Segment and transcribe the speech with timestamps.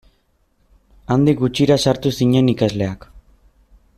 [1.15, 3.09] Handik gutxira sartu zinen ikasleak.